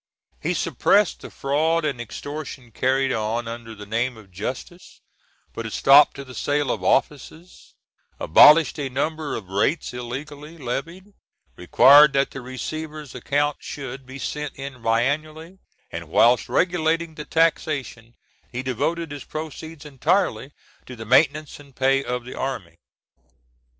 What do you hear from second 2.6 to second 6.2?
carried on under the name of justice, put a stop